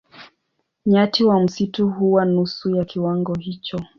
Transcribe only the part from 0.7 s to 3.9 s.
Nyati wa msitu huwa nusu ya kiwango hicho.